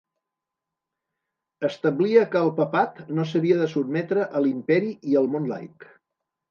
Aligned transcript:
Establia 1.69 2.25
que 2.37 2.41
el 2.47 2.51
Papat 2.63 2.99
no 3.19 3.29
s'havia 3.33 3.61
de 3.63 3.71
sotmetre 3.77 4.27
a 4.41 4.47
l'Imperi 4.47 4.95
i 5.13 5.23
al 5.25 5.35
món 5.37 5.51
laic. 5.57 5.93